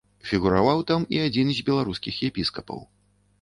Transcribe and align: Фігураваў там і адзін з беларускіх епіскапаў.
Фігураваў 0.29 0.79
там 0.91 1.05
і 1.17 1.19
адзін 1.25 1.51
з 1.59 1.67
беларускіх 1.67 2.19
епіскапаў. 2.31 2.83